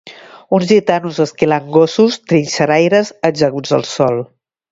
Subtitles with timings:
[0.57, 4.21] Uns gitanos esquilant gossos, trinxeraires ajaguts al sol